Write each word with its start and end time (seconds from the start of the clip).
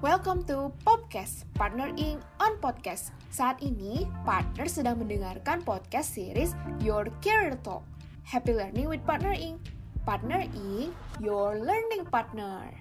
Welcome 0.00 0.48
to 0.48 0.72
Podcast 0.80 1.44
Partner 1.52 1.92
Inc. 1.92 2.24
on 2.40 2.56
Podcast. 2.64 3.12
Saat 3.28 3.60
ini, 3.60 4.08
partner 4.24 4.64
sedang 4.64 4.96
mendengarkan 4.96 5.60
podcast 5.60 6.16
series 6.16 6.56
Your 6.80 7.12
Career 7.20 7.60
Talk. 7.60 7.84
Happy 8.24 8.56
Learning 8.56 8.88
with 8.88 9.04
Partner 9.04 9.36
Inc. 9.36 9.60
Partner 10.08 10.48
Inc. 10.56 10.96
Your 11.20 11.60
Learning 11.60 12.08
Partner. 12.08 12.79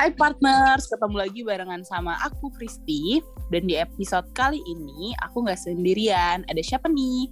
Hai 0.00 0.16
partners, 0.16 0.88
ketemu 0.88 1.16
lagi 1.20 1.40
barengan 1.44 1.84
sama 1.84 2.16
aku 2.24 2.48
Kristi 2.56 3.20
dan 3.52 3.68
di 3.68 3.76
episode 3.76 4.24
kali 4.32 4.56
ini 4.64 5.12
aku 5.20 5.44
nggak 5.44 5.60
sendirian. 5.60 6.40
Ada 6.48 6.64
siapa 6.64 6.88
nih? 6.88 7.28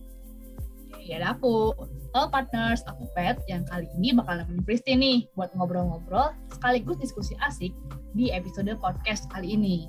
Ya 1.00 1.16
ada 1.16 1.32
aku. 1.32 1.72
Halo 2.12 2.28
partners, 2.28 2.84
aku 2.84 3.08
Pet 3.16 3.40
yang 3.48 3.64
kali 3.72 3.88
ini 3.96 4.12
bakal 4.12 4.44
nemenin 4.44 4.60
Kristi 4.68 5.00
nih 5.00 5.24
buat 5.32 5.48
ngobrol-ngobrol 5.56 6.36
sekaligus 6.52 7.00
diskusi 7.00 7.32
asik 7.40 7.72
di 8.12 8.28
episode 8.36 8.68
podcast 8.84 9.24
kali 9.32 9.56
ini. 9.56 9.88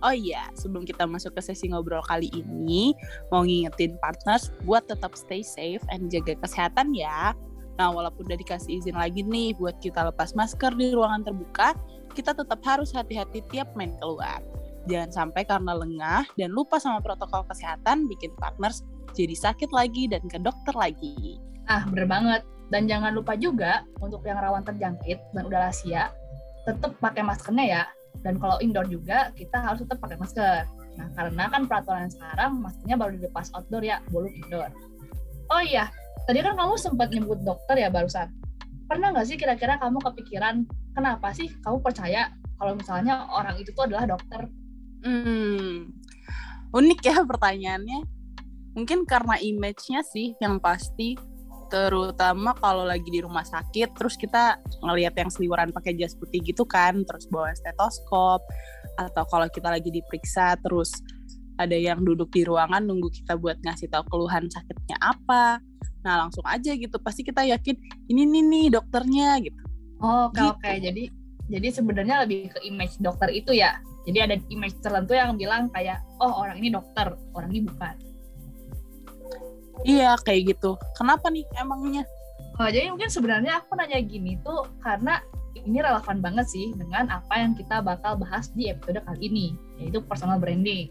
Oh 0.00 0.16
iya, 0.16 0.48
sebelum 0.56 0.88
kita 0.88 1.04
masuk 1.04 1.36
ke 1.36 1.44
sesi 1.44 1.68
ngobrol 1.68 2.00
kali 2.08 2.32
ini, 2.32 2.96
mau 3.28 3.44
ngingetin 3.44 4.00
partners 4.00 4.48
buat 4.64 4.88
tetap 4.88 5.12
stay 5.20 5.44
safe 5.44 5.84
and 5.92 6.08
jaga 6.08 6.32
kesehatan 6.40 6.96
ya. 6.96 7.36
Nah, 7.80 7.88
walaupun 7.88 8.28
udah 8.28 8.36
dikasih 8.36 8.84
izin 8.84 8.96
lagi 8.96 9.24
nih 9.24 9.56
buat 9.56 9.80
kita 9.80 10.12
lepas 10.12 10.36
masker 10.36 10.76
di 10.76 10.92
ruangan 10.92 11.24
terbuka, 11.24 11.72
kita 12.12 12.36
tetap 12.36 12.60
harus 12.64 12.92
hati-hati 12.92 13.40
tiap 13.48 13.72
main 13.72 13.96
keluar. 13.96 14.44
Jangan 14.90 15.10
sampai 15.14 15.46
karena 15.46 15.72
lengah 15.78 16.26
dan 16.34 16.50
lupa 16.52 16.76
sama 16.76 16.98
protokol 16.98 17.46
kesehatan 17.46 18.10
bikin 18.10 18.34
partners 18.36 18.82
jadi 19.14 19.32
sakit 19.36 19.70
lagi 19.70 20.10
dan 20.10 20.24
ke 20.26 20.36
dokter 20.42 20.74
lagi. 20.74 21.38
Ah, 21.70 21.86
bener 21.88 22.08
banget. 22.08 22.42
Dan 22.72 22.88
jangan 22.88 23.12
lupa 23.12 23.36
juga 23.36 23.84
untuk 24.00 24.24
yang 24.24 24.40
rawan 24.40 24.64
terjangkit 24.64 25.20
dan 25.36 25.42
udah 25.44 25.68
lansia, 25.68 26.08
tetap 26.64 26.96
pakai 26.98 27.20
maskernya 27.20 27.64
ya. 27.68 27.82
Dan 28.24 28.40
kalau 28.40 28.56
indoor 28.64 28.88
juga, 28.88 29.28
kita 29.36 29.60
harus 29.60 29.84
tetap 29.84 30.00
pakai 30.00 30.16
masker. 30.16 30.64
Nah, 30.96 31.08
karena 31.16 31.44
kan 31.52 31.68
peraturan 31.68 32.08
sekarang 32.08 32.64
maskernya 32.64 32.96
baru 32.96 33.12
dilepas 33.20 33.52
outdoor 33.52 33.84
ya, 33.84 34.00
belum 34.08 34.32
indoor. 34.44 34.72
Oh 35.52 35.60
iya, 35.60 35.92
tadi 36.26 36.38
kan 36.40 36.54
kamu 36.54 36.74
sempat 36.78 37.08
nyebut 37.10 37.40
dokter 37.42 37.76
ya 37.78 37.88
barusan. 37.88 38.30
Pernah 38.86 39.14
nggak 39.14 39.26
sih 39.26 39.36
kira-kira 39.40 39.80
kamu 39.80 39.98
kepikiran 40.00 40.66
kenapa 40.92 41.32
sih 41.32 41.48
kamu 41.64 41.80
percaya 41.80 42.30
kalau 42.60 42.78
misalnya 42.78 43.26
orang 43.32 43.58
itu 43.58 43.72
tuh 43.74 43.88
adalah 43.88 44.06
dokter? 44.06 44.46
Hmm, 45.02 45.90
unik 46.70 47.00
ya 47.02 47.16
pertanyaannya. 47.26 48.00
Mungkin 48.72 49.04
karena 49.04 49.36
image-nya 49.36 50.00
sih 50.06 50.32
yang 50.40 50.56
pasti 50.62 51.18
terutama 51.72 52.52
kalau 52.60 52.84
lagi 52.84 53.08
di 53.08 53.24
rumah 53.24 53.48
sakit 53.48 53.96
terus 53.96 54.20
kita 54.20 54.60
ngelihat 54.84 55.16
yang 55.16 55.32
seliweran 55.32 55.72
pakai 55.72 55.96
jas 55.96 56.12
putih 56.12 56.44
gitu 56.44 56.68
kan 56.68 57.00
terus 57.08 57.24
bawa 57.32 57.48
stetoskop 57.56 58.44
atau 59.00 59.24
kalau 59.32 59.48
kita 59.48 59.72
lagi 59.72 59.88
diperiksa 59.88 60.60
terus 60.60 60.92
ada 61.56 61.72
yang 61.72 62.04
duduk 62.04 62.28
di 62.28 62.44
ruangan 62.44 62.84
nunggu 62.84 63.08
kita 63.08 63.40
buat 63.40 63.56
ngasih 63.64 63.88
tahu 63.88 64.04
keluhan 64.12 64.52
sakitnya 64.52 65.00
apa 65.00 65.64
nah 66.02 66.26
langsung 66.26 66.42
aja 66.46 66.74
gitu. 66.74 66.98
Pasti 66.98 67.22
kita 67.22 67.46
yakin 67.46 67.78
ini 68.10 68.22
nih 68.26 68.42
nih 68.42 68.66
dokternya 68.74 69.38
gitu. 69.42 69.62
Oh 70.02 70.28
oke 70.28 70.38
Gitu. 70.38 70.50
oke 70.50 70.70
jadi 70.82 71.02
jadi 71.50 71.68
sebenarnya 71.74 72.26
lebih 72.26 72.50
ke 72.54 72.58
image 72.66 72.98
dokter 72.98 73.30
itu 73.30 73.54
ya. 73.54 73.78
Jadi 74.02 74.18
ada 74.18 74.34
image 74.50 74.82
tertentu 74.82 75.14
yang 75.14 75.38
bilang 75.38 75.70
kayak 75.70 76.02
oh 76.18 76.42
orang 76.42 76.58
ini 76.58 76.74
dokter 76.74 77.14
orang 77.34 77.50
ini 77.54 77.70
bukan. 77.70 77.94
Iya 79.82 80.14
kayak 80.22 80.54
gitu. 80.58 80.78
Kenapa 80.94 81.30
nih 81.30 81.42
emangnya? 81.58 82.06
Oh, 82.60 82.68
jadi 82.68 82.92
mungkin 82.92 83.08
sebenarnya 83.08 83.64
aku 83.64 83.74
nanya 83.74 83.98
gini 84.04 84.36
tuh 84.44 84.68
karena 84.84 85.24
ini 85.56 85.80
relevan 85.80 86.20
banget 86.20 86.46
sih 86.52 86.70
dengan 86.76 87.08
apa 87.08 87.40
yang 87.40 87.56
kita 87.56 87.80
bakal 87.80 88.16
bahas 88.20 88.52
di 88.52 88.68
episode 88.68 89.00
kali 89.08 89.20
ini, 89.28 89.46
yaitu 89.80 90.04
personal 90.04 90.36
branding. 90.36 90.86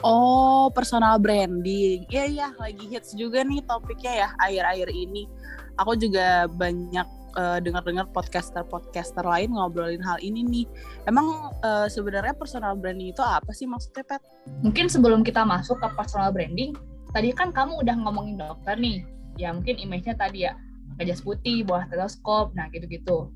Oh, 0.00 0.72
personal 0.72 1.20
branding. 1.20 2.08
Iya, 2.08 2.24
iya, 2.24 2.48
lagi 2.56 2.88
hits 2.88 3.12
juga 3.12 3.44
nih 3.44 3.60
topiknya 3.68 4.12
ya 4.24 4.28
akhir-akhir 4.40 4.88
ini. 4.96 5.28
Aku 5.76 5.92
juga 5.92 6.48
banyak 6.48 7.04
eh, 7.36 7.58
dengar-dengar 7.60 8.08
podcaster-podcaster 8.08 9.20
lain 9.20 9.52
ngobrolin 9.52 10.00
hal 10.00 10.16
ini 10.24 10.40
nih. 10.40 10.66
Emang 11.04 11.52
eh, 11.60 11.86
sebenarnya 11.92 12.32
personal 12.32 12.80
branding 12.80 13.12
itu 13.12 13.20
apa 13.20 13.52
sih 13.52 13.68
maksudnya, 13.68 14.00
Pet? 14.08 14.24
Mungkin 14.64 14.88
sebelum 14.88 15.20
kita 15.20 15.44
masuk 15.44 15.76
ke 15.84 15.88
personal 15.92 16.32
branding, 16.32 16.72
tadi 17.12 17.36
kan 17.36 17.52
kamu 17.52 17.84
udah 17.84 17.96
ngomongin 18.00 18.40
dokter 18.40 18.80
nih, 18.80 19.04
ya 19.36 19.52
mungkin 19.52 19.76
image-nya 19.76 20.16
tadi 20.16 20.48
ya, 20.48 20.56
jas 21.04 21.20
putih, 21.20 21.60
bawah 21.68 21.84
stetoskop, 21.92 22.56
nah 22.56 22.72
gitu-gitu. 22.72 23.28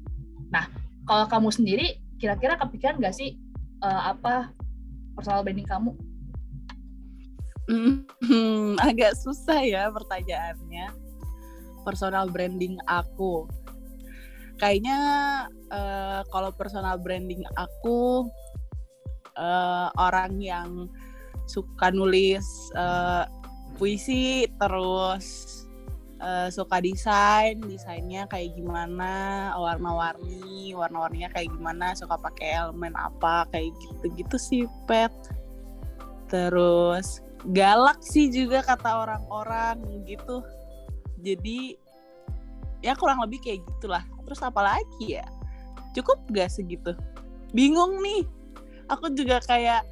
Nah, 0.48 0.64
kalau 1.04 1.28
kamu 1.28 1.48
sendiri, 1.52 2.00
kira-kira 2.16 2.56
kepikiran 2.56 2.96
nggak 2.96 3.12
sih 3.12 3.36
eh, 3.84 4.02
apa 4.16 4.48
personal 5.12 5.44
branding 5.44 5.68
kamu? 5.68 5.92
Hmm, 7.64 8.04
agak 8.88 9.16
susah 9.16 9.64
ya 9.64 9.88
pertanyaannya. 9.88 10.92
Personal 11.84 12.28
branding 12.28 12.76
aku. 12.88 13.48
Kayaknya 14.60 14.98
eh, 15.72 16.20
kalau 16.28 16.52
personal 16.54 17.00
branding 17.00 17.42
aku 17.56 18.28
eh, 19.36 19.88
orang 19.98 20.40
yang 20.40 20.88
suka 21.44 21.92
nulis 21.92 22.44
eh, 22.76 23.24
puisi 23.76 24.48
terus 24.60 25.60
eh, 26.20 26.48
suka 26.52 26.80
desain, 26.80 27.60
desainnya 27.64 28.28
kayak 28.28 28.56
gimana, 28.56 29.52
warna-warni, 29.56 30.72
warna-warninya 30.72 31.32
kayak 31.32 31.52
gimana, 31.52 31.92
suka 31.96 32.16
pakai 32.16 32.60
elemen 32.64 32.94
apa, 32.96 33.48
kayak 33.52 33.72
gitu-gitu 33.80 34.36
sih, 34.40 34.64
Pet. 34.88 35.12
Terus 36.32 37.23
galak 37.52 38.00
sih 38.00 38.32
juga 38.32 38.64
kata 38.64 39.04
orang-orang 39.04 40.04
gitu 40.08 40.40
jadi 41.20 41.76
ya 42.80 42.92
kurang 42.96 43.20
lebih 43.24 43.40
kayak 43.44 43.60
gitulah 43.64 44.04
terus 44.24 44.40
apa 44.40 44.60
lagi 44.60 45.20
ya 45.20 45.26
cukup 45.92 46.20
gak 46.32 46.52
segitu 46.52 46.96
bingung 47.52 48.00
nih 48.00 48.24
aku 48.88 49.12
juga 49.12 49.40
kayak 49.44 49.84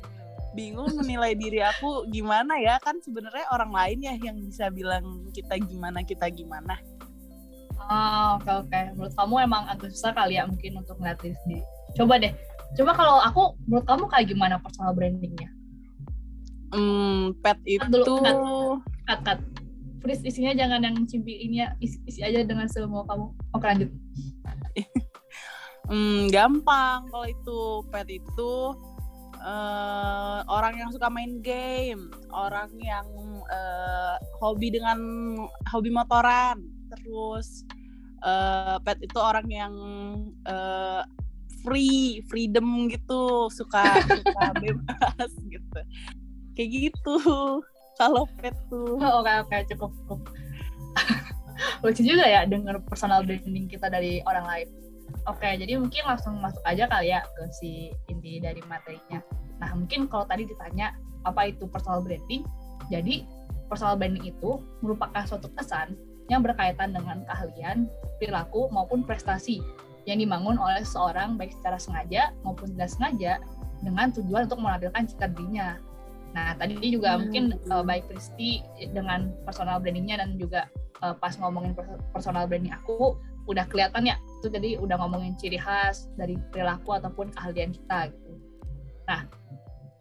bingung 0.52 0.88
menilai 1.00 1.36
diri 1.36 1.60
aku 1.60 2.08
gimana 2.08 2.56
ya 2.60 2.80
kan 2.80 3.00
sebenarnya 3.00 3.48
orang 3.52 3.72
lain 3.72 3.98
ya 4.04 4.14
yang 4.20 4.36
bisa 4.40 4.68
bilang 4.72 5.28
kita 5.32 5.56
gimana 5.60 6.00
kita 6.04 6.28
gimana 6.32 6.76
Oh, 7.90 8.38
oke 8.38 8.50
oke. 8.62 8.78
Menurut 8.94 9.14
kamu 9.18 9.34
emang 9.42 9.66
agak 9.66 9.90
susah 9.90 10.14
kali 10.14 10.38
ya 10.38 10.46
mungkin 10.46 10.78
untuk 10.78 11.02
ngeliat 11.02 11.18
diri 11.18 11.34
sendiri. 11.42 11.64
Coba 11.98 12.14
deh. 12.22 12.30
Coba 12.78 12.90
kalau 12.94 13.18
aku, 13.18 13.42
menurut 13.66 13.86
kamu 13.90 14.04
kayak 14.06 14.26
gimana 14.30 14.54
personal 14.62 14.94
brandingnya? 14.94 15.50
Hmm, 16.72 17.38
pet 17.44 17.58
itu 17.68 17.84
Cut 17.84 18.04
dulu, 18.04 18.80
Cut, 19.08 19.20
cut. 19.24 19.40
Please 20.02 20.24
isinya 20.26 20.50
jangan 20.56 20.82
yang 20.82 20.96
cimpi 21.06 21.46
ini 21.46 21.62
ya. 21.62 21.78
Isi, 21.78 22.02
isi 22.10 22.20
aja 22.26 22.42
dengan 22.42 22.66
semua 22.66 23.06
kamu. 23.06 23.26
Oke 23.54 23.66
lanjut. 23.70 23.90
Hmm, 25.90 26.30
gampang 26.30 27.10
kalau 27.10 27.26
itu 27.26 27.60
pet 27.90 28.06
itu 28.06 28.54
eh, 29.42 30.38
orang 30.46 30.78
yang 30.78 30.90
suka 30.94 31.10
main 31.10 31.42
game, 31.42 32.08
orang 32.30 32.70
yang 32.78 33.06
eh, 33.50 34.16
hobi 34.38 34.70
dengan 34.70 34.98
hobi 35.68 35.90
motoran, 35.90 36.62
terus 36.86 37.66
eh, 38.22 38.78
pet 38.86 39.02
itu 39.02 39.18
orang 39.18 39.46
yang 39.50 39.74
eh, 40.46 41.02
free, 41.66 42.22
freedom 42.30 42.86
gitu, 42.90 43.50
suka 43.50 44.02
suka 44.06 44.44
bebas 44.62 45.30
gitu, 45.50 45.78
kayak 46.56 46.70
gitu. 46.90 47.16
Kalau 48.00 48.24
pet 48.40 48.56
tuh, 48.72 48.96
Oh, 48.98 49.20
Oke 49.20 49.32
oke 49.44 49.56
cukup 49.68 49.90
cukup. 50.02 50.20
Lucu 51.84 52.02
juga 52.02 52.24
ya 52.24 52.42
dengar 52.48 52.80
personal 52.88 53.22
branding 53.22 53.68
kita 53.68 53.92
dari 53.92 54.24
orang 54.24 54.46
lain. 54.48 54.68
Oke, 55.28 55.46
jadi 55.54 55.76
mungkin 55.78 56.02
langsung 56.08 56.40
masuk 56.40 56.64
aja 56.64 56.88
kali 56.88 57.12
ya 57.12 57.20
ke 57.22 57.42
si 57.52 57.92
inti 58.08 58.40
dari 58.42 58.58
materinya. 58.66 59.20
Nah, 59.60 59.70
mungkin 59.76 60.08
kalau 60.10 60.26
tadi 60.26 60.48
ditanya 60.48 60.96
apa 61.22 61.52
itu 61.52 61.68
personal 61.70 62.02
branding, 62.02 62.42
jadi 62.90 63.22
personal 63.70 63.94
branding 63.94 64.34
itu 64.34 64.58
merupakan 64.82 65.22
suatu 65.28 65.52
kesan 65.54 65.94
yang 66.32 66.42
berkaitan 66.42 66.96
dengan 66.96 67.22
keahlian, 67.28 67.86
perilaku 68.18 68.66
maupun 68.72 69.04
prestasi 69.06 69.62
yang 70.08 70.18
dibangun 70.18 70.58
oleh 70.58 70.82
seseorang 70.82 71.38
baik 71.38 71.54
secara 71.54 71.78
sengaja 71.78 72.34
maupun 72.42 72.74
tidak 72.74 72.90
sengaja 72.90 73.32
dengan 73.82 74.10
tujuan 74.10 74.50
untuk 74.50 74.58
menampilkan 74.58 75.02
citra 75.06 75.28
dirinya. 75.30 75.78
Nah, 76.32 76.56
tadi 76.56 76.80
juga 76.88 77.16
Hmm. 77.16 77.28
mungkin 77.28 77.44
uh, 77.68 77.84
baik 77.84 78.08
Kristi 78.08 78.64
dengan 78.92 79.36
personal 79.44 79.78
brandingnya 79.84 80.24
dan 80.24 80.40
juga 80.40 80.68
uh, 81.04 81.12
pas 81.12 81.36
ngomongin 81.36 81.76
pers- 81.76 82.00
personal 82.12 82.48
branding 82.48 82.72
aku 82.72 83.20
udah 83.44 83.66
kelihatan 83.68 84.06
ya 84.06 84.16
itu 84.38 84.48
tadi 84.48 84.70
udah 84.78 84.96
ngomongin 85.02 85.34
ciri 85.34 85.58
khas 85.58 86.08
dari 86.14 86.38
perilaku 86.54 86.94
ataupun 86.94 87.34
keahlian 87.36 87.74
kita 87.74 88.08
gitu. 88.14 88.32
Nah, 89.04 89.28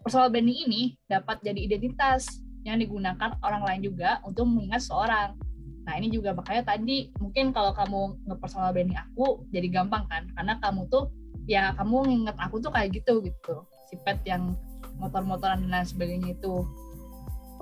personal 0.05 0.31
branding 0.31 0.59
ini 0.69 0.81
dapat 1.09 1.43
jadi 1.43 1.59
identitas 1.59 2.41
yang 2.61 2.77
digunakan 2.77 3.35
orang 3.41 3.65
lain 3.65 3.81
juga 3.91 4.21
untuk 4.23 4.45
mengingat 4.45 4.85
seorang. 4.85 5.33
Nah 5.81 5.93
ini 5.97 6.13
juga 6.13 6.31
makanya 6.37 6.77
tadi 6.77 7.09
mungkin 7.17 7.49
kalau 7.49 7.73
kamu 7.73 8.21
nge-personal 8.29 8.69
branding 8.69 9.01
aku 9.01 9.49
jadi 9.49 9.67
gampang 9.81 10.05
kan 10.05 10.29
karena 10.37 10.61
kamu 10.61 10.85
tuh 10.93 11.09
ya 11.49 11.73
kamu 11.73 12.05
nginget 12.05 12.37
aku 12.37 12.61
tuh 12.61 12.69
kayak 12.69 12.93
gitu 12.93 13.25
gitu 13.25 13.65
si 13.89 13.97
pet 14.05 14.21
yang 14.29 14.53
motor-motoran 14.97 15.63
dan 15.63 15.69
lain 15.69 15.87
sebagainya 15.87 16.29
itu. 16.35 16.65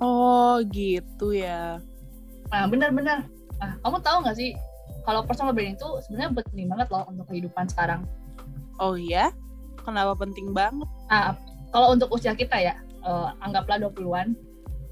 Oh 0.00 0.58
gitu 0.72 1.36
ya. 1.36 1.78
Nah 2.50 2.64
benar-benar. 2.66 3.28
Nah 3.60 3.70
kamu 3.84 3.98
tahu 4.00 4.16
nggak 4.24 4.36
sih 4.36 4.56
kalau 5.04 5.24
personal 5.24 5.52
branding 5.52 5.76
itu 5.76 5.88
sebenarnya 6.08 6.30
penting 6.42 6.66
banget 6.66 6.88
loh 6.88 7.04
untuk 7.06 7.28
kehidupan 7.28 7.68
sekarang. 7.68 8.08
Oh 8.80 8.96
iya? 8.96 9.30
Kenapa 9.84 10.16
penting 10.16 10.56
banget? 10.56 10.88
Nah 11.12 11.36
kalau 11.70 11.94
untuk 11.94 12.10
usia 12.10 12.32
kita 12.32 12.56
ya 12.58 12.74
uh, 13.04 13.36
anggaplah 13.44 13.78
20-an 13.78 14.34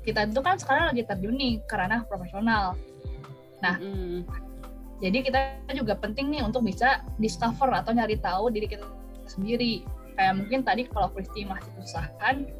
kita 0.08 0.24
itu 0.24 0.40
kan 0.40 0.56
sekarang 0.56 0.84
lagi 0.88 1.04
terjun 1.04 1.36
nih 1.36 1.60
ke 1.68 1.74
ranah 1.76 2.00
profesional. 2.08 2.72
Nah, 3.60 3.76
mm. 3.76 4.24
jadi 5.04 5.18
kita 5.20 5.40
juga 5.76 6.00
penting 6.00 6.32
nih 6.32 6.40
untuk 6.40 6.64
bisa 6.64 7.04
discover 7.20 7.68
atau 7.76 7.92
nyari 7.92 8.16
tahu 8.16 8.48
diri 8.48 8.64
kita 8.64 8.88
sendiri. 9.28 9.84
Kayak 10.18 10.34
mungkin 10.34 10.66
tadi 10.66 10.82
kalau 10.90 11.14
Kristi 11.14 11.46
masih 11.46 11.70
usahakan, 11.78 12.50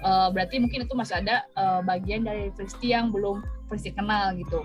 uh, 0.00 0.32
berarti 0.32 0.56
mungkin 0.56 0.88
itu 0.88 0.94
masih 0.96 1.20
ada 1.20 1.44
uh, 1.60 1.84
bagian 1.84 2.24
dari 2.24 2.48
Kristi 2.56 2.96
yang 2.96 3.12
belum 3.12 3.44
Kristi 3.68 3.92
kenal 3.92 4.32
gitu. 4.40 4.64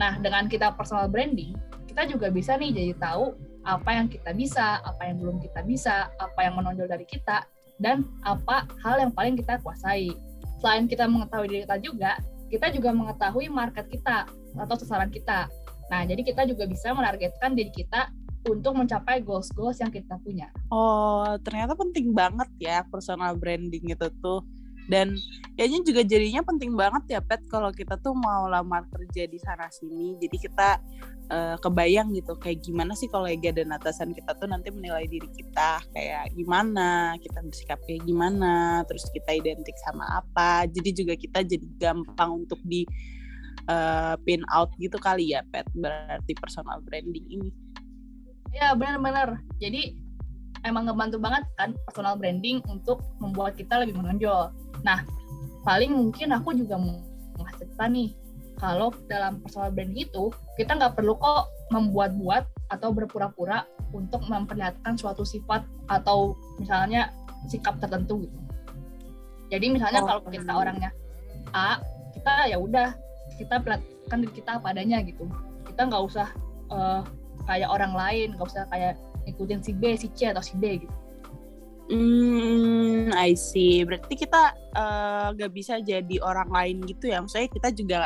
Nah, 0.00 0.16
dengan 0.24 0.48
kita 0.48 0.72
personal 0.72 1.12
branding, 1.12 1.52
kita 1.84 2.08
juga 2.08 2.32
bisa 2.32 2.56
nih 2.56 2.72
jadi 2.72 2.92
tahu 2.96 3.36
apa 3.68 3.90
yang 3.92 4.08
kita 4.08 4.32
bisa, 4.32 4.80
apa 4.80 5.04
yang 5.04 5.20
belum 5.20 5.36
kita 5.44 5.60
bisa, 5.68 6.08
apa 6.16 6.40
yang 6.40 6.56
menonjol 6.56 6.88
dari 6.88 7.04
kita, 7.04 7.44
dan 7.76 8.08
apa 8.24 8.64
hal 8.80 8.96
yang 8.96 9.12
paling 9.12 9.36
kita 9.36 9.60
kuasai 9.60 10.16
selain 10.62 10.88
kita 10.88 11.04
mengetahui 11.04 11.50
diri 11.50 11.60
kita 11.68 11.78
juga, 11.82 12.12
kita 12.48 12.72
juga 12.72 12.90
mengetahui 12.94 13.52
market 13.52 13.84
kita 13.92 14.24
atau 14.56 14.74
sasaran 14.80 15.12
kita. 15.12 15.50
Nah, 15.92 16.08
jadi 16.08 16.24
kita 16.24 16.48
juga 16.48 16.64
bisa 16.64 16.94
menargetkan 16.96 17.52
diri 17.52 17.68
kita 17.68 18.08
untuk 18.42 18.74
mencapai 18.74 19.22
goals-goals 19.22 19.78
yang 19.78 19.92
kita 19.94 20.18
punya. 20.18 20.50
Oh, 20.74 21.38
ternyata 21.46 21.78
penting 21.78 22.10
banget 22.10 22.50
ya 22.58 22.82
personal 22.90 23.38
branding 23.38 23.94
itu 23.94 24.08
tuh. 24.18 24.42
Dan 24.90 25.14
kayaknya 25.54 25.80
juga 25.86 26.02
jadinya 26.02 26.42
penting 26.42 26.74
banget 26.74 27.14
ya 27.14 27.20
pet 27.22 27.38
kalau 27.46 27.70
kita 27.70 27.94
tuh 28.02 28.18
mau 28.18 28.50
lamar 28.50 28.82
kerja 28.90 29.30
di 29.30 29.38
sana 29.38 29.70
sini. 29.70 30.18
Jadi 30.18 30.36
kita 30.42 30.82
uh, 31.30 31.56
kebayang 31.62 32.10
gitu 32.18 32.34
kayak 32.34 32.66
gimana 32.66 32.98
sih 32.98 33.06
kolega 33.06 33.54
dan 33.54 33.70
atasan 33.70 34.10
kita 34.10 34.34
tuh 34.34 34.50
nanti 34.50 34.74
menilai 34.74 35.06
diri 35.06 35.30
kita 35.30 35.86
kayak 35.94 36.34
gimana 36.34 37.14
kita 37.22 37.38
bersikap 37.46 37.78
kayak 37.86 38.02
gimana 38.02 38.82
terus 38.90 39.06
kita 39.14 39.38
identik 39.38 39.78
sama 39.86 40.02
apa. 40.18 40.66
Jadi 40.66 40.90
juga 40.90 41.14
kita 41.14 41.46
jadi 41.46 41.66
gampang 41.78 42.42
untuk 42.42 42.58
di 42.66 42.82
uh, 43.70 44.18
pin 44.26 44.42
out 44.50 44.74
gitu 44.82 44.98
kali 44.98 45.30
ya 45.30 45.46
pet. 45.46 45.70
Berarti 45.78 46.34
personal 46.34 46.82
branding 46.82 47.26
ini 47.30 47.61
ya 48.52 48.76
benar-benar 48.76 49.40
jadi 49.56 49.96
emang 50.62 50.86
ngebantu 50.86 51.18
banget 51.18 51.44
kan 51.58 51.74
personal 51.86 52.14
branding 52.14 52.62
untuk 52.70 53.02
membuat 53.18 53.58
kita 53.58 53.82
lebih 53.82 53.98
menonjol. 53.98 54.54
Nah, 54.86 55.02
paling 55.66 55.90
mungkin 55.94 56.34
aku 56.34 56.54
juga 56.54 56.78
mau 56.78 57.02
ngasih 57.42 57.74
nih, 57.90 58.10
kalau 58.58 58.94
dalam 59.10 59.42
personal 59.42 59.74
branding 59.74 60.06
itu, 60.06 60.30
kita 60.54 60.78
nggak 60.78 60.94
perlu 60.94 61.18
kok 61.18 61.50
membuat-buat 61.74 62.46
atau 62.70 62.94
berpura-pura 62.94 63.66
untuk 63.90 64.22
memperlihatkan 64.24 64.96
suatu 64.96 65.26
sifat 65.26 65.66
atau 65.90 66.38
misalnya 66.62 67.10
sikap 67.50 67.76
tertentu 67.82 68.24
gitu. 68.24 68.38
Jadi 69.52 69.66
misalnya 69.68 70.00
oh, 70.00 70.06
kalau 70.08 70.22
kita 70.32 70.52
orangnya 70.54 70.90
A, 71.52 71.82
kita 72.16 72.48
ya 72.48 72.56
udah 72.56 72.96
kita 73.36 73.60
perlihatkan 73.60 74.18
diri 74.24 74.32
kita 74.32 74.52
padanya 74.62 75.04
gitu. 75.04 75.28
Kita 75.68 75.90
nggak 75.90 76.02
usah 76.08 76.28
uh, 76.72 77.04
kayak 77.46 77.68
orang 77.70 77.92
lain, 77.94 78.34
nggak 78.36 78.48
usah 78.48 78.64
kayak 78.70 78.98
ikutin 79.26 79.62
si 79.62 79.72
B, 79.74 79.94
si 79.94 80.08
C 80.14 80.30
atau 80.30 80.42
si 80.42 80.58
D 80.58 80.86
gitu. 80.86 80.94
Hmm, 81.92 83.12
I 83.12 83.36
see. 83.36 83.84
Berarti 83.84 84.14
kita 84.16 84.54
uh, 84.72 85.34
gak 85.36 85.52
bisa 85.52 85.76
jadi 85.82 86.16
orang 86.24 86.48
lain 86.48 86.76
gitu 86.88 87.10
ya. 87.10 87.20
Maksudnya 87.20 87.50
kita 87.52 87.68
juga 87.74 88.00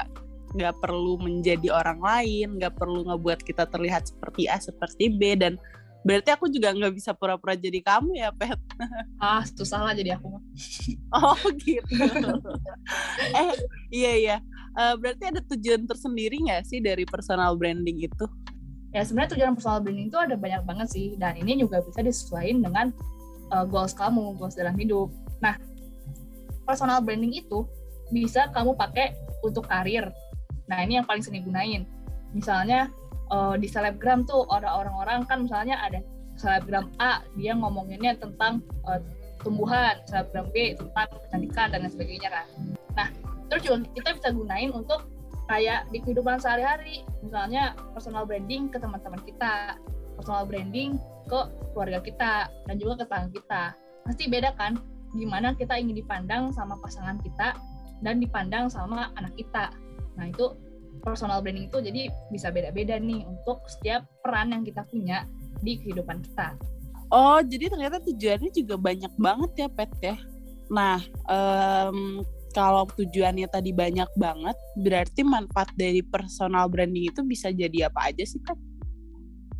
nggak 0.56 0.80
perlu 0.80 1.20
menjadi 1.20 1.68
orang 1.74 2.00
lain, 2.00 2.56
nggak 2.56 2.80
perlu 2.80 3.04
ngebuat 3.04 3.44
kita 3.44 3.68
terlihat 3.68 4.08
seperti 4.08 4.48
A, 4.48 4.56
seperti 4.56 5.12
B, 5.12 5.36
dan 5.36 5.60
berarti 6.06 6.32
aku 6.32 6.48
juga 6.48 6.72
nggak 6.72 6.94
bisa 6.96 7.12
pura-pura 7.12 7.52
jadi 7.52 7.82
kamu 7.84 8.16
ya, 8.16 8.30
Pet? 8.32 8.56
Ah, 9.20 9.44
susah 9.44 9.84
lah 9.84 9.92
jadi 9.92 10.16
aku. 10.16 10.40
oh 11.12 11.42
gitu. 11.60 11.92
eh, 13.42 13.52
iya 13.92 14.12
iya. 14.16 14.36
Uh, 14.76 14.96
berarti 14.96 15.28
ada 15.28 15.40
tujuan 15.52 15.84
tersendiri 15.84 16.40
nggak 16.40 16.64
sih 16.68 16.80
dari 16.80 17.04
personal 17.04 17.56
branding 17.56 18.06
itu? 18.08 18.26
Ya 18.96 19.04
sebenarnya 19.04 19.36
tujuan 19.36 19.52
personal 19.52 19.84
branding 19.84 20.08
itu 20.08 20.16
ada 20.16 20.40
banyak 20.40 20.62
banget 20.64 20.88
sih 20.88 21.06
dan 21.20 21.36
ini 21.36 21.60
juga 21.60 21.84
bisa 21.84 22.00
disesuaikan 22.00 22.64
dengan 22.64 22.86
uh, 23.52 23.68
goals 23.68 23.92
kamu 23.92 24.32
goals 24.40 24.56
dalam 24.56 24.72
hidup. 24.72 25.12
Nah 25.44 25.60
personal 26.64 27.04
branding 27.04 27.36
itu 27.36 27.68
bisa 28.08 28.48
kamu 28.56 28.72
pakai 28.72 29.12
untuk 29.44 29.68
karir. 29.68 30.08
Nah 30.64 30.80
ini 30.80 30.96
yang 30.96 31.04
paling 31.04 31.20
sering 31.20 31.44
gunain 31.44 31.84
misalnya 32.32 32.88
uh, 33.28 33.52
di 33.60 33.68
selebgram 33.68 34.24
tuh 34.24 34.48
orang-orang 34.48 35.28
kan 35.28 35.44
misalnya 35.44 35.76
ada 35.76 36.00
selebgram 36.40 36.88
A 36.96 37.20
dia 37.36 37.52
ngomonginnya 37.52 38.16
tentang 38.16 38.64
uh, 38.88 39.00
tumbuhan 39.44 40.00
selebgram 40.08 40.48
B 40.56 40.72
tentang 40.72 41.12
kecantikan 41.28 41.68
dan 41.68 41.84
lain 41.84 41.92
sebagainya 41.92 42.28
kan. 42.32 42.46
Nah 42.96 43.08
terus 43.52 43.60
juga 43.60 43.84
kita 43.92 44.16
bisa 44.16 44.28
gunain 44.32 44.72
untuk 44.72 45.04
kayak 45.46 45.86
di 45.94 45.98
kehidupan 46.02 46.38
sehari-hari. 46.42 47.02
Misalnya 47.22 47.74
personal 47.94 48.26
branding 48.26 48.70
ke 48.70 48.78
teman-teman 48.78 49.22
kita 49.26 49.78
personal 50.16 50.48
branding 50.48 50.96
ke 51.28 51.40
keluarga 51.76 52.00
kita 52.00 52.32
dan 52.66 52.74
juga 52.80 53.04
ke 53.04 53.06
tetangga 53.06 53.28
kita. 53.36 53.62
Pasti 54.08 54.24
beda 54.32 54.50
kan 54.56 54.80
gimana 55.14 55.52
kita 55.54 55.76
ingin 55.76 55.96
dipandang 56.02 56.50
sama 56.56 56.80
pasangan 56.80 57.20
kita 57.20 57.54
dan 58.00 58.18
dipandang 58.18 58.66
sama 58.72 59.12
anak 59.20 59.32
kita. 59.36 59.70
Nah 60.16 60.32
itu 60.32 60.56
personal 61.04 61.44
branding 61.44 61.68
itu 61.68 61.78
jadi 61.78 62.08
bisa 62.32 62.48
beda-beda 62.50 62.96
nih 62.96 63.22
untuk 63.28 63.62
setiap 63.68 64.08
peran 64.24 64.50
yang 64.50 64.64
kita 64.64 64.82
punya 64.88 65.28
di 65.60 65.78
kehidupan 65.78 66.24
kita. 66.24 66.56
Oh 67.12 67.38
jadi 67.38 67.70
ternyata 67.70 68.02
tujuannya 68.02 68.50
juga 68.50 68.74
banyak 68.80 69.12
banget 69.14 69.50
ya 69.54 69.68
pet 69.70 69.92
ya? 70.02 70.16
Nah 70.72 70.98
um, 71.30 72.26
kalau 72.56 72.88
tujuannya 72.88 73.52
tadi 73.52 73.76
banyak 73.76 74.08
banget, 74.16 74.56
berarti 74.80 75.20
manfaat 75.20 75.68
dari 75.76 76.00
personal 76.00 76.72
branding 76.72 77.12
itu 77.12 77.20
bisa 77.20 77.52
jadi 77.52 77.92
apa 77.92 78.08
aja 78.08 78.24
sih 78.24 78.40
kan? 78.40 78.56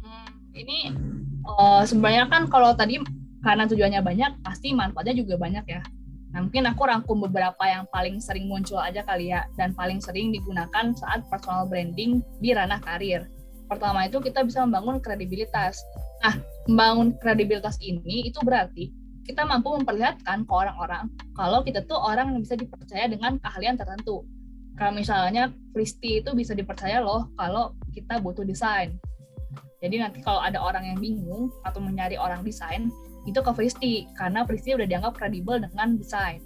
Hmm, 0.00 0.32
ini 0.56 0.96
uh, 1.44 1.84
sebenarnya 1.84 2.32
kan 2.32 2.48
kalau 2.48 2.72
tadi 2.72 2.96
karena 3.44 3.68
tujuannya 3.68 4.00
banyak, 4.00 4.40
pasti 4.40 4.72
manfaatnya 4.72 5.12
juga 5.12 5.36
banyak 5.36 5.68
ya. 5.68 5.84
Nah, 6.32 6.48
mungkin 6.48 6.64
aku 6.72 6.88
rangkum 6.88 7.20
beberapa 7.28 7.68
yang 7.68 7.84
paling 7.92 8.16
sering 8.18 8.48
muncul 8.48 8.80
aja 8.80 9.04
kali 9.04 9.28
ya, 9.28 9.44
dan 9.60 9.76
paling 9.76 10.00
sering 10.00 10.32
digunakan 10.32 10.96
saat 10.96 11.28
personal 11.28 11.68
branding 11.68 12.24
di 12.40 12.56
ranah 12.56 12.80
karir. 12.80 13.28
Pertama 13.68 14.08
itu 14.08 14.24
kita 14.24 14.40
bisa 14.40 14.64
membangun 14.64 15.04
kredibilitas. 15.04 15.84
Nah, 16.24 16.40
membangun 16.64 17.12
kredibilitas 17.20 17.76
ini 17.84 18.32
itu 18.32 18.40
berarti 18.40 18.88
kita 19.26 19.42
mampu 19.42 19.74
memperlihatkan 19.74 20.46
ke 20.46 20.52
orang-orang 20.54 21.10
kalau 21.34 21.66
kita 21.66 21.82
tuh 21.82 21.98
orang 21.98 22.30
yang 22.30 22.40
bisa 22.46 22.54
dipercaya 22.54 23.10
dengan 23.10 23.42
keahlian 23.42 23.74
tertentu. 23.74 24.22
Kalau 24.78 24.92
misalnya 24.94 25.50
Kristi 25.74 26.22
itu 26.22 26.30
bisa 26.36 26.54
dipercaya 26.54 27.02
loh 27.02 27.32
kalau 27.34 27.74
kita 27.90 28.22
butuh 28.22 28.46
desain. 28.46 28.94
Jadi 29.82 29.98
nanti 29.98 30.22
kalau 30.22 30.38
ada 30.38 30.62
orang 30.62 30.84
yang 30.94 30.98
bingung 31.02 31.50
atau 31.64 31.80
mencari 31.82 32.16
orang 32.16 32.44
desain, 32.46 32.92
itu 33.26 33.40
ke 33.42 33.52
Kristi 33.56 34.06
karena 34.14 34.46
Kristi 34.46 34.76
udah 34.76 34.86
dianggap 34.86 35.18
kredibel 35.18 35.58
dengan 35.58 35.98
desain. 35.98 36.44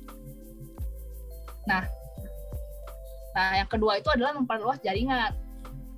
Nah, 1.68 1.84
nah 3.36 3.50
yang 3.60 3.68
kedua 3.68 4.00
itu 4.00 4.08
adalah 4.08 4.34
memperluas 4.34 4.80
jaringan. 4.80 5.36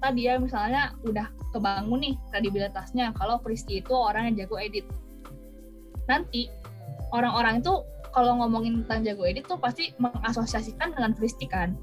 Tadi 0.03 0.27
ya 0.27 0.35
misalnya 0.41 0.97
udah 1.07 1.31
kebangun 1.55 2.01
nih 2.01 2.15
kredibilitasnya 2.33 3.15
kalau 3.15 3.39
Kristi 3.45 3.85
itu 3.85 3.93
orang 3.93 4.33
yang 4.33 4.45
jago 4.45 4.57
edit. 4.59 4.89
Nanti 6.09 6.51
orang-orang 7.13 7.61
itu 7.61 7.73
kalau 8.13 8.37
ngomongin 8.41 8.85
tentang 8.85 9.01
jago 9.09 9.25
edit 9.25 9.49
tuh 9.49 9.57
pasti 9.57 9.97
mengasosiasikan 9.97 10.93
dengan 10.93 11.17
Fristi 11.17 11.49
kan. 11.49 11.77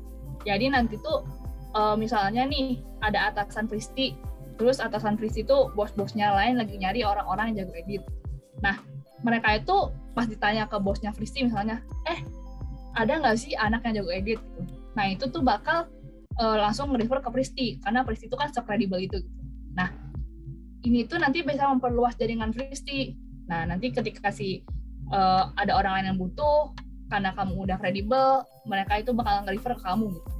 Jadi 0.45 0.69
nanti 0.69 0.97
tuh 1.01 1.25
uh, 1.73 1.97
misalnya 1.97 2.45
nih 2.45 2.81
ada 3.01 3.33
atasan 3.33 3.65
Fristi, 3.65 4.13
terus 4.61 4.77
atasan 4.77 5.17
Fristi 5.17 5.41
tuh 5.45 5.73
bos-bosnya 5.73 6.33
lain 6.33 6.61
lagi 6.61 6.77
nyari 6.77 7.01
orang-orang 7.01 7.53
yang 7.53 7.65
jago 7.65 7.73
edit. 7.77 8.01
Nah, 8.61 8.77
mereka 9.25 9.57
itu 9.57 9.89
pas 10.13 10.29
ditanya 10.29 10.69
ke 10.69 10.77
bosnya 10.77 11.09
Fristi 11.13 11.45
misalnya, 11.45 11.81
eh 12.05 12.21
ada 12.97 13.21
nggak 13.21 13.37
sih 13.37 13.53
anak 13.57 13.85
yang 13.89 14.03
jago 14.03 14.11
edit 14.13 14.39
gitu. 14.41 14.61
Nah, 14.97 15.05
itu 15.09 15.25
tuh 15.29 15.41
bakal 15.41 15.89
uh, 16.37 16.57
langsung 16.61 16.93
nge-refer 16.93 17.19
ke 17.25 17.29
Fristi 17.33 17.67
karena 17.81 18.05
Fristi 18.05 18.29
itu 18.29 18.37
kan 18.37 18.49
sekredibel 18.53 19.01
itu. 19.01 19.19
Nah, 19.73 19.89
ini 20.85 21.05
tuh 21.09 21.19
nanti 21.19 21.41
bisa 21.41 21.67
memperluas 21.69 22.15
jaringan 22.15 22.53
Fristi. 22.53 23.17
Nah, 23.49 23.65
nanti 23.65 23.89
ketika 23.89 24.29
si 24.29 24.61
uh, 25.13 25.53
ada 25.57 25.71
orang 25.77 26.01
lain 26.01 26.05
yang 26.15 26.19
butuh 26.19 26.73
karena 27.09 27.33
kamu 27.33 27.53
udah 27.65 27.77
kredibel 27.81 28.27
mereka 28.69 29.01
itu 29.01 29.11
bakal 29.13 29.45
nge-refer 29.45 29.73
ke 29.77 29.83
kamu. 29.83 30.07
Gitu 30.13 30.31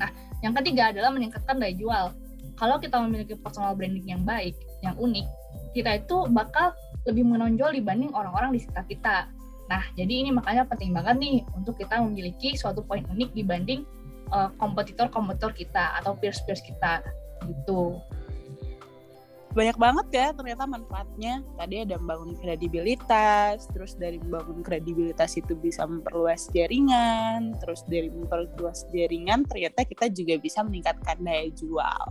nah 0.00 0.10
yang 0.40 0.56
ketiga 0.56 0.88
adalah 0.88 1.12
meningkatkan 1.12 1.60
daya 1.60 1.76
jual. 1.76 2.16
Kalau 2.56 2.76
kita 2.80 2.96
memiliki 3.00 3.36
personal 3.36 3.76
branding 3.76 4.08
yang 4.08 4.24
baik 4.24 4.56
yang 4.80 4.96
unik 4.96 5.28
kita 5.76 6.00
itu 6.00 6.16
bakal 6.32 6.72
lebih 7.08 7.24
menonjol 7.24 7.72
dibanding 7.72 8.12
orang-orang 8.12 8.52
di 8.56 8.60
sekitar 8.60 8.84
kita. 8.88 9.16
Nah 9.68 9.82
jadi 9.96 10.24
ini 10.24 10.30
makanya 10.32 10.64
penting 10.68 10.92
banget 10.92 11.16
nih 11.20 11.36
untuk 11.56 11.76
kita 11.76 12.00
memiliki 12.00 12.56
suatu 12.56 12.84
poin 12.84 13.04
unik 13.08 13.32
dibanding 13.32 13.84
uh, 14.32 14.48
kompetitor-kompetitor 14.56 15.52
kita 15.52 16.00
atau 16.00 16.16
peers-peers 16.16 16.60
kita 16.64 17.04
gitu 17.48 17.96
banyak 19.50 19.76
banget 19.82 20.06
ya 20.14 20.26
ternyata 20.30 20.62
manfaatnya. 20.66 21.42
Tadi 21.58 21.82
ada 21.82 21.98
membangun 21.98 22.38
kredibilitas 22.38 23.66
terus 23.74 23.98
dari 23.98 24.22
membangun 24.22 24.62
kredibilitas 24.62 25.34
itu 25.34 25.58
bisa 25.58 25.82
memperluas 25.86 26.46
jaringan 26.54 27.58
terus 27.58 27.82
dari 27.90 28.08
memperluas 28.14 28.86
jaringan 28.94 29.42
ternyata 29.50 29.82
kita 29.82 30.06
juga 30.14 30.38
bisa 30.38 30.62
meningkatkan 30.62 31.18
daya 31.22 31.50
jual. 31.58 32.02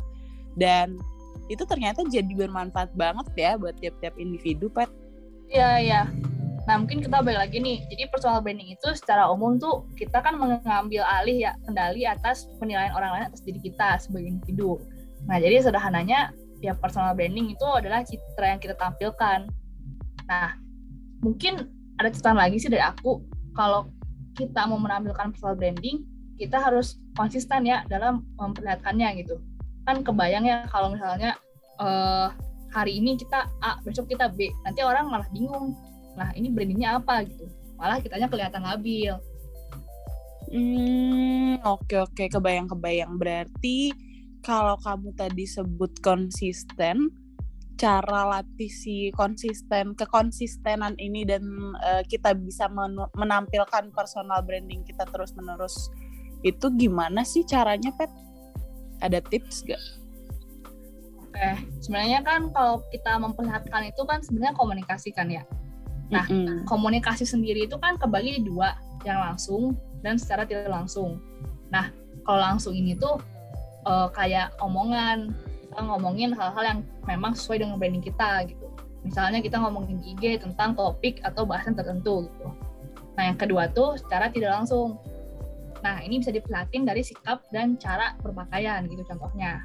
Dan 0.60 1.00
itu 1.48 1.64
ternyata 1.66 2.04
jadi 2.06 2.30
bermanfaat 2.30 2.94
banget 2.94 3.28
ya 3.34 3.52
buat 3.58 3.74
tiap-tiap 3.82 4.14
individu 4.22 4.70
pet 4.70 4.92
iya 5.50 5.82
iya. 5.82 6.02
Nah 6.70 6.78
mungkin 6.78 7.02
kita 7.02 7.26
balik 7.26 7.50
lagi 7.50 7.58
nih. 7.58 7.82
Jadi 7.90 8.14
personal 8.14 8.46
branding 8.46 8.78
itu 8.78 8.94
secara 8.94 9.26
umum 9.34 9.58
tuh 9.58 9.90
kita 9.98 10.22
kan 10.22 10.38
mengambil 10.38 11.02
alih 11.02 11.50
ya 11.50 11.58
kendali 11.66 12.06
atas 12.06 12.46
penilaian 12.62 12.94
orang 12.94 13.18
lain 13.18 13.26
atas 13.26 13.42
diri 13.42 13.58
kita 13.58 13.98
sebagai 13.98 14.38
individu. 14.38 14.78
Nah 15.26 15.42
jadi 15.42 15.66
sederhananya 15.66 16.30
ya 16.60 16.76
personal 16.76 17.16
branding 17.16 17.56
itu 17.56 17.66
adalah 17.66 18.04
citra 18.04 18.56
yang 18.56 18.62
kita 18.62 18.76
tampilkan. 18.76 19.48
Nah, 20.28 20.56
mungkin 21.24 21.68
ada 22.00 22.12
catatan 22.12 22.38
lagi 22.40 22.60
sih 22.60 22.72
dari 22.72 22.84
aku, 22.84 23.24
kalau 23.56 23.92
kita 24.36 24.64
mau 24.68 24.80
menampilkan 24.80 25.36
personal 25.36 25.56
branding, 25.60 26.04
kita 26.40 26.56
harus 26.60 26.96
konsisten 27.20 27.68
ya 27.68 27.84
dalam 27.92 28.24
memperlihatkannya 28.40 29.24
gitu. 29.24 29.40
Kan 29.84 30.04
kebayang 30.04 30.48
ya 30.48 30.64
kalau 30.72 30.96
misalnya 30.96 31.36
uh, 31.84 32.32
hari 32.72 33.02
ini 33.02 33.20
kita 33.20 33.50
A, 33.60 33.82
besok 33.84 34.08
kita 34.08 34.32
B, 34.32 34.48
nanti 34.64 34.80
orang 34.86 35.12
malah 35.12 35.28
bingung. 35.34 35.76
Nah, 36.16 36.32
ini 36.36 36.52
brandingnya 36.52 37.00
apa 37.00 37.28
gitu. 37.28 37.48
Malah 37.76 38.00
kitanya 38.00 38.28
kelihatan 38.32 38.64
labil. 38.64 39.16
Hmm, 40.50 41.62
oke 41.62 41.86
okay, 41.86 42.00
oke, 42.02 42.14
okay. 42.16 42.28
kebayang-kebayang. 42.32 43.20
Berarti 43.20 43.92
kalau 44.44 44.76
kamu 44.80 45.12
tadi 45.16 45.44
sebut 45.46 45.92
konsisten 46.00 47.12
cara 47.80 48.28
latih 48.28 48.68
si 48.68 49.08
konsisten 49.16 49.96
kekonsistenan 49.96 51.00
ini 51.00 51.24
dan 51.24 51.44
uh, 51.80 52.04
kita 52.04 52.36
bisa 52.36 52.68
menampilkan 53.16 53.88
personal 53.96 54.44
branding 54.44 54.84
kita 54.84 55.08
terus 55.08 55.32
menerus 55.32 55.88
itu 56.44 56.68
gimana 56.76 57.24
sih 57.24 57.48
caranya 57.48 57.92
pet 57.96 58.12
ada 59.00 59.24
tips 59.24 59.64
gak? 59.64 59.80
Oke, 61.24 61.50
sebenarnya 61.80 62.20
kan 62.20 62.52
kalau 62.52 62.84
kita 62.92 63.16
memperlihatkan 63.16 63.88
itu 63.88 64.02
kan 64.04 64.20
sebenarnya 64.20 64.56
komunikasi 64.60 65.16
kan 65.16 65.32
ya. 65.32 65.48
Nah, 66.12 66.28
mm 66.28 66.36
-hmm. 66.36 66.58
komunikasi 66.68 67.24
sendiri 67.24 67.64
itu 67.70 67.80
kan 67.80 67.96
kebagi 67.96 68.44
dua, 68.44 68.76
yang 69.08 69.20
langsung 69.24 69.80
dan 70.04 70.20
secara 70.20 70.44
tidak 70.44 70.68
langsung. 70.68 71.22
Nah, 71.72 71.92
kalau 72.28 72.42
langsung 72.44 72.76
ini 72.76 72.98
tuh 72.98 73.22
uh, 73.86 74.08
kayak 74.12 74.56
omongan 74.60 75.32
kita 75.70 75.86
ngomongin 75.86 76.34
hal-hal 76.34 76.64
yang 76.66 76.80
memang 77.06 77.38
sesuai 77.38 77.62
dengan 77.62 77.78
branding 77.78 78.02
kita 78.04 78.50
gitu. 78.50 78.68
Misalnya 79.06 79.40
kita 79.40 79.62
ngomongin 79.62 80.02
di 80.02 80.18
IG 80.18 80.44
tentang 80.44 80.76
topik 80.76 81.22
atau 81.24 81.46
bahasan 81.46 81.78
tertentu 81.78 82.28
gitu. 82.28 82.48
Nah 83.16 83.24
yang 83.30 83.38
kedua 83.38 83.70
tuh 83.72 83.96
secara 83.96 84.28
tidak 84.34 84.60
langsung. 84.60 84.98
Nah 85.80 86.04
ini 86.04 86.20
bisa 86.20 86.34
diperhatiin 86.34 86.84
dari 86.84 87.06
sikap 87.06 87.46
dan 87.54 87.80
cara 87.80 88.18
berpakaian 88.20 88.84
gitu 88.90 89.06
contohnya. 89.08 89.64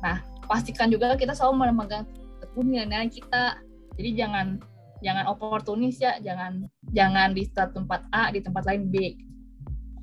Nah 0.00 0.24
pastikan 0.46 0.88
juga 0.88 1.18
kita 1.18 1.36
selalu 1.36 1.68
memegang 1.68 2.06
teguh 2.40 2.64
nilai-nilai 2.64 3.10
kita. 3.12 3.60
Jadi 3.98 4.10
jangan 4.14 4.62
jangan 5.02 5.30
oportunis 5.30 5.98
ya 5.98 6.18
jangan 6.22 6.66
jangan 6.90 7.30
di 7.34 7.46
tempat 7.54 8.02
A 8.10 8.30
di 8.34 8.42
tempat 8.42 8.66
lain 8.66 8.90
B 8.90 9.14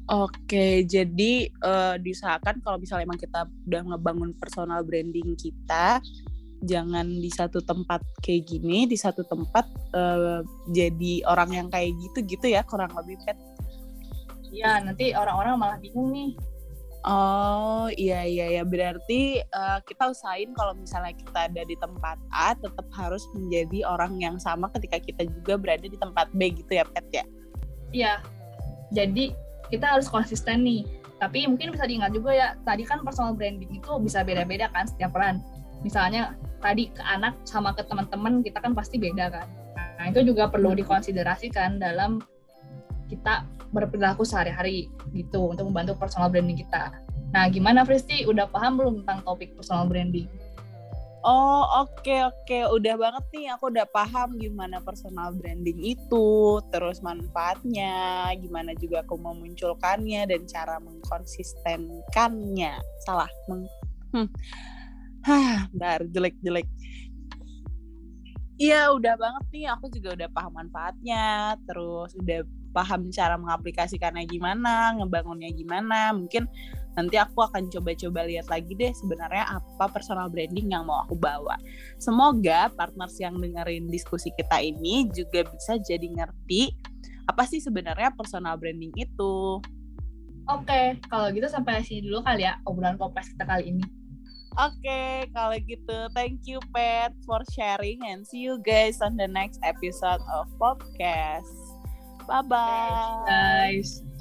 Oke, 0.05 0.85
jadi 0.85 1.50
uh, 1.65 1.97
diusahakan 1.97 2.62
kalau 2.62 2.77
misalnya 2.77 3.09
emang 3.09 3.17
kita 3.17 3.50
udah 3.65 3.81
ngebangun 3.89 4.38
personal 4.38 4.85
branding 4.85 5.33
kita, 5.33 5.97
jangan 6.62 7.09
di 7.09 7.29
satu 7.33 7.57
tempat 7.65 8.05
kayak 8.21 8.45
gini, 8.45 8.85
di 8.85 8.93
satu 8.93 9.25
tempat 9.25 9.65
uh, 9.97 10.45
jadi 10.69 11.25
orang 11.25 11.50
yang 11.57 11.67
kayak 11.74 11.97
gitu 11.97 12.38
gitu 12.38 12.53
ya, 12.53 12.62
kurang 12.62 12.93
lebih 12.93 13.17
pet. 13.25 13.33
Iya, 14.53 14.85
nanti 14.85 15.17
orang-orang 15.17 15.57
malah 15.57 15.77
bingung 15.81 16.13
nih. 16.13 16.38
Oh 17.05 17.85
iya 17.93 18.25
iya 18.25 18.50
ya 18.50 18.63
berarti 18.65 19.38
uh, 19.53 19.77
kita 19.85 20.09
usahain 20.09 20.50
kalau 20.57 20.74
misalnya 20.74 21.13
kita 21.13 21.53
ada 21.53 21.62
di 21.62 21.77
tempat 21.77 22.17
A 22.33 22.57
tetap 22.57 22.89
harus 22.97 23.21
menjadi 23.38 23.85
orang 23.85 24.17
yang 24.17 24.41
sama 24.41 24.74
ketika 24.74 24.97
kita 24.97 25.29
juga 25.29 25.53
berada 25.62 25.85
di 25.85 25.93
tempat 26.01 26.33
B 26.33 26.50
gitu 26.57 26.74
ya 26.74 26.81
Pet 26.81 27.05
ya? 27.13 27.25
Iya. 27.93 28.13
Jadi 28.89 29.45
kita 29.69 29.98
harus 29.98 30.07
konsisten 30.10 30.65
nih. 30.65 30.86
Tapi 31.15 31.48
mungkin 31.48 31.72
bisa 31.72 31.88
diingat 31.88 32.12
juga 32.12 32.36
ya 32.36 32.48
tadi 32.67 32.84
kan 32.84 33.01
personal 33.01 33.34
branding 33.34 33.72
itu 33.72 33.91
bisa 34.03 34.22
beda-beda 34.22 34.67
kan 34.75 34.86
setiap 34.86 35.15
peran. 35.15 35.39
Misalnya 35.81 36.36
tadi 36.60 36.91
ke 36.91 37.01
anak 37.01 37.38
sama 37.48 37.72
ke 37.72 37.86
teman-teman 37.88 38.43
kita 38.43 38.60
kan 38.60 38.75
pasti 38.75 39.00
beda 39.00 39.31
kan. 39.31 39.48
Nah 40.01 40.05
itu 40.12 40.27
juga 40.27 40.51
perlu 40.51 40.75
hmm. 40.75 40.79
dikonsiderasikan 40.84 41.79
dalam 41.79 42.19
kita 43.07 43.48
berperilaku 43.72 44.25
sehari-hari 44.25 44.91
gitu 45.15 45.55
untuk 45.55 45.69
membantu 45.72 45.95
personal 46.00 46.27
branding 46.27 46.60
kita. 46.60 46.91
Nah 47.31 47.48
gimana 47.48 47.84
Fristi? 47.88 48.27
Udah 48.27 48.48
paham 48.51 48.79
belum 48.79 48.93
tentang 49.03 49.24
topik 49.24 49.55
personal 49.55 49.88
branding 49.88 50.27
Oh 51.25 51.65
oke 51.82 52.05
okay, 52.05 52.22
oke 52.22 52.38
okay. 52.46 52.62
udah 52.70 53.01
banget 53.01 53.25
nih 53.34 53.50
aku 53.58 53.74
udah 53.74 53.89
paham 53.89 54.38
gimana 54.38 54.77
personal 54.86 55.34
branding 55.34 55.82
itu 55.82 56.62
terus 56.70 57.01
manfaatnya 57.01 58.29
gimana 58.38 58.77
juga 58.77 59.01
aku 59.01 59.17
memunculkannya 59.17 60.29
dan 60.29 60.46
cara 60.46 60.77
mengkonsistenkannya 60.77 62.77
salah 63.10 63.32
meng 63.50 63.65
hmm. 64.13 64.29
Hah, 65.25 65.65
jelek-jelek 66.13 66.70
Iya 68.62 68.94
udah 68.94 69.17
banget 69.17 69.44
nih 69.50 69.65
aku 69.74 69.89
juga 69.89 70.13
udah 70.13 70.29
paham 70.29 70.62
manfaatnya 70.62 71.58
terus 71.65 72.13
udah 72.22 72.46
paham 72.70 73.10
cara 73.10 73.34
mengaplikasikannya 73.36 74.29
gimana 74.29 74.94
ngebangunnya 74.96 75.50
gimana 75.58 76.13
mungkin 76.13 76.46
nanti 76.96 77.16
aku 77.20 77.44
akan 77.44 77.68
coba-coba 77.72 78.24
lihat 78.28 78.48
lagi 78.48 78.72
deh 78.75 78.92
sebenarnya 78.96 79.60
apa 79.60 79.86
personal 79.92 80.32
branding 80.32 80.72
yang 80.72 80.88
mau 80.88 81.04
aku 81.04 81.16
bawa. 81.20 81.56
Semoga 82.00 82.72
partners 82.74 83.20
yang 83.20 83.38
dengerin 83.40 83.88
diskusi 83.92 84.32
kita 84.36 84.60
ini 84.64 85.08
juga 85.12 85.44
bisa 85.48 85.80
jadi 85.80 86.08
ngerti 86.08 86.72
apa 87.25 87.44
sih 87.46 87.60
sebenarnya 87.60 88.16
personal 88.16 88.56
branding 88.56 88.94
itu. 88.96 89.60
Oke, 90.46 91.02
kalau 91.10 91.34
gitu 91.34 91.50
sampai 91.50 91.82
sini 91.82 92.06
dulu 92.06 92.22
kali 92.22 92.46
ya 92.46 92.62
obrolan 92.70 93.02
podcast 93.02 93.34
kita 93.34 93.50
kali 93.50 93.74
ini. 93.74 93.86
Oke, 94.56 95.28
kalau 95.36 95.58
gitu 95.60 95.98
thank 96.16 96.48
you 96.48 96.64
Pet 96.72 97.12
for 97.28 97.44
sharing 97.52 98.00
and 98.08 98.24
see 98.24 98.46
you 98.46 98.56
guys 98.64 99.04
on 99.04 99.20
the 99.20 99.28
next 99.28 99.60
episode 99.68 100.24
of 100.32 100.48
podcast. 100.56 101.50
Bye 102.24 102.46
bye. 102.46 103.25
Guys. 103.28 104.14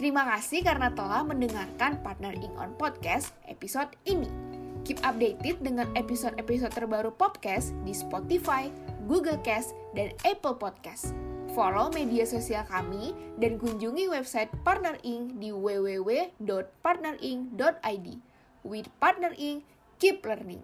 Terima 0.00 0.24
kasih 0.24 0.64
karena 0.64 0.88
telah 0.96 1.20
mendengarkan 1.20 2.00
Partner 2.00 2.32
Ink 2.32 2.56
on 2.56 2.72
Podcast 2.80 3.36
episode 3.44 3.92
ini. 4.08 4.32
Keep 4.88 5.04
updated 5.04 5.60
dengan 5.60 5.92
episode-episode 5.92 6.72
terbaru 6.72 7.12
podcast 7.12 7.76
di 7.84 7.92
Spotify, 7.92 8.72
Google 9.04 9.36
Cast, 9.44 9.76
dan 9.92 10.08
Apple 10.24 10.56
Podcast. 10.56 11.12
Follow 11.52 11.92
media 11.92 12.24
sosial 12.24 12.64
kami 12.64 13.12
dan 13.36 13.60
kunjungi 13.60 14.08
website 14.08 14.48
Partner 14.64 14.96
Ink 15.04 15.36
di 15.36 15.52
www.partnerink.id. 15.52 18.08
With 18.64 18.88
Partner 18.96 19.36
Ink, 19.36 19.68
keep 20.00 20.24
learning. 20.24 20.58